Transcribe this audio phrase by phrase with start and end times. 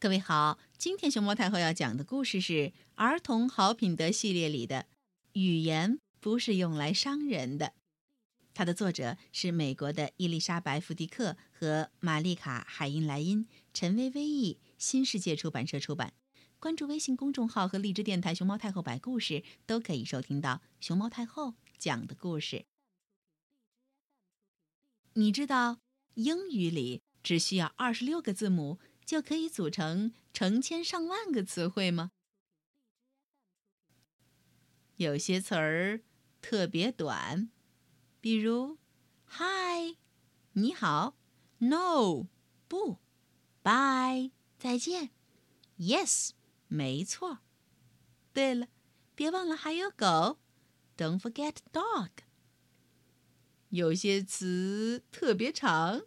[0.00, 2.52] 各位好，今天熊猫太后要讲的故事是
[2.94, 4.82] 《儿童好品德》系列里的
[5.32, 7.66] 《语言不是用来伤人的》。
[8.54, 16.12] 它的作者是美国的伊丽莎白·福迪克和玛丽卡·海因莱因，陈薇薇译，新世界出版社出版。
[16.60, 22.66] 关注微信公众号和荔枝电台“熊猫太后”摆故事，都可以收听到熊猫太后讲的故事。
[25.14, 25.78] 你知道
[26.14, 28.78] 英语里只需要二十六个字母？
[29.08, 32.12] 就可以组成成千上万个词汇吗？
[34.96, 36.02] 有些词儿
[36.42, 37.50] 特别短，
[38.20, 38.76] 比如
[39.24, 39.96] “Hi”，
[40.52, 41.16] 你好
[41.56, 42.26] ；“No”，
[42.68, 42.98] 不
[43.62, 45.08] ；“Bye”，再见
[45.78, 46.32] ；“Yes”，
[46.66, 47.38] 没错。
[48.34, 48.68] 对了，
[49.14, 50.38] 别忘了还有狗
[50.98, 52.10] ，“Don't forget dog”。
[53.70, 56.02] 有些词特别长，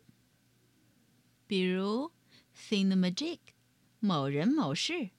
[1.47, 2.11] 比如。
[2.69, 3.39] Thingamajig，
[3.99, 5.09] 某人某事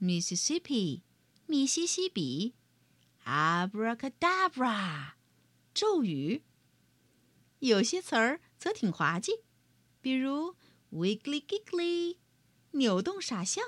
[0.00, 1.02] ；Mississippi，
[1.46, 2.54] 密西西比
[3.24, 5.14] ；Abracadabra，
[5.74, 6.42] 咒语。
[7.58, 9.40] 有些词儿则挺滑稽，
[10.00, 10.54] 比如
[10.92, 12.18] Wiggly Giggly，
[12.70, 13.60] 扭动傻笑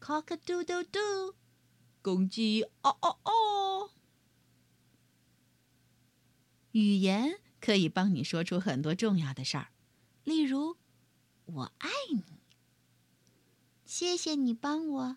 [0.00, 1.34] ；Cockadoodle-doo，
[2.02, 3.90] 公鸡哦哦哦。
[6.72, 9.68] 语言可以帮你说出很多重要的事儿，
[10.24, 10.76] 例如。
[11.46, 12.24] 我爱你，
[13.84, 15.16] 谢谢你帮我。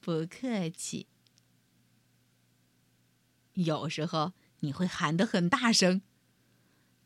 [0.00, 1.08] 不客气。
[3.54, 6.02] 有时候你会喊得很大声：“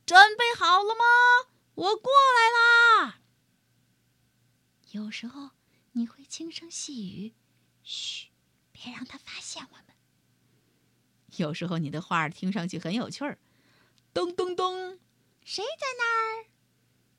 [0.05, 1.51] 准备好了吗？
[1.75, 3.21] 我过来啦！”
[4.93, 5.51] 有时候
[5.93, 7.35] 你会轻声细语
[7.85, 8.29] ：“嘘，
[8.73, 9.85] 别让他发现我们。”
[11.37, 13.39] 有时候你的话听上去很有趣儿
[14.15, 14.99] ：“咚咚咚，
[15.45, 16.47] 谁在那儿？”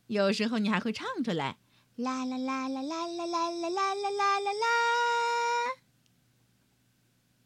[0.07, 1.57] 有时候你还会唱出来，
[1.95, 4.67] 啦啦啦啦啦啦啦啦啦啦啦啦。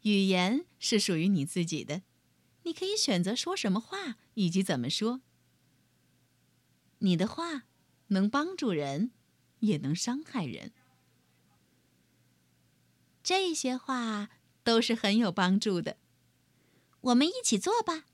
[0.02, 2.02] 语言是属于你自己的，
[2.62, 5.20] 你可以选择说什么话以及怎么说。
[6.98, 7.64] 你的话
[8.08, 9.10] 能帮助人，
[9.60, 10.72] 也能伤害人。
[13.22, 14.30] 这些话
[14.64, 15.96] 都是很有帮助的。
[17.00, 18.04] 我们一起做吧。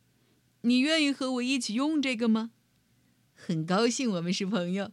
[0.63, 2.51] 你愿意和我一起用这个吗？
[3.41, 4.91] 很高兴我们是朋友，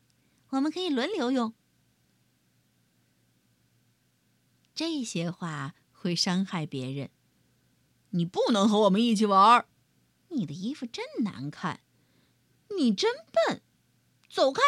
[0.49, 1.53] 我们可以轮流用。
[4.75, 7.09] 这些话会伤害别人。
[8.11, 9.65] 你不能和我们一起玩。
[10.29, 11.81] 你的衣服真难看。
[12.77, 13.61] 你真笨。
[14.29, 14.61] 走开。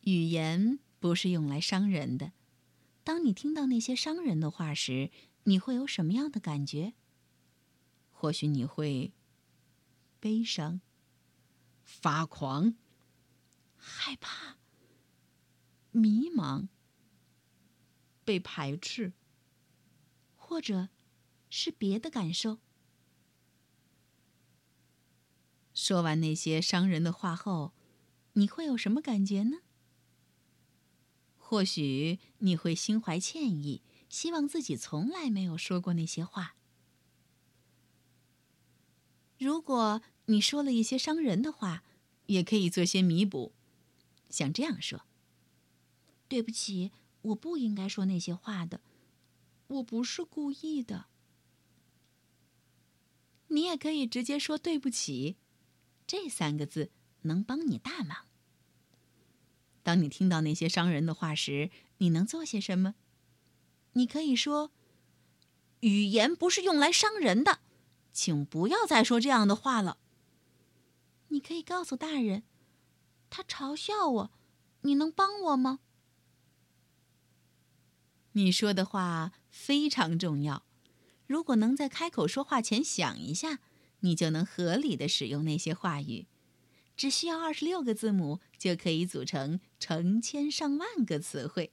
[0.00, 2.32] 语言不是用来伤人的。
[3.04, 5.10] 当你听到那些伤人的话时，
[5.44, 6.94] 你会有什么样的感觉？
[8.10, 9.12] 或许你会。
[10.22, 10.80] 悲伤、
[11.82, 12.76] 发狂、
[13.76, 14.56] 害怕、
[15.90, 16.68] 迷茫、
[18.24, 19.14] 被排斥，
[20.36, 20.90] 或者
[21.50, 22.60] 是别的感受。
[25.74, 27.74] 说完那些伤人的话后，
[28.34, 29.56] 你会有什么感觉呢？
[31.36, 36.54] 或许你会心怀歉意，希望自己从来没有说过那些话。
[39.42, 41.82] 如果你说了一些伤人的话，
[42.26, 43.52] 也可以做些弥补，
[44.30, 45.02] 像这样说
[46.28, 46.92] ：“对不起，
[47.22, 48.80] 我不应该说那些话的，
[49.66, 51.06] 我不是故意的。”
[53.50, 55.34] 你也可以直接说“对不起”，
[56.06, 56.92] 这三个字
[57.22, 58.26] 能帮你大忙。
[59.82, 62.94] 当你听到那些伤人的话时，你能做些什么？
[63.94, 64.70] 你可以说
[65.80, 67.58] ：“语言不是用来伤人的。”
[68.12, 69.98] 请不要再说这样的话了。
[71.28, 72.42] 你可以告诉大人，
[73.30, 74.30] 他嘲笑我，
[74.82, 75.80] 你能帮我吗？
[78.32, 80.64] 你说的话非常重要。
[81.26, 83.60] 如果能在开口说话前想一下，
[84.00, 86.26] 你就能合理的使用那些话语。
[86.94, 91.72] 只需要二十六个字母，就可以组成成千上万个词汇。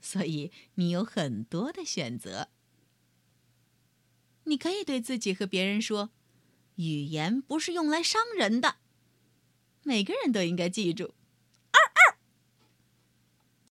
[0.00, 2.50] 所以你有很多的选择。
[4.48, 6.10] 你可以对自己和别人说
[6.76, 8.76] ：“语言不是用来伤人的。”
[9.84, 11.14] 每个人都应该记住。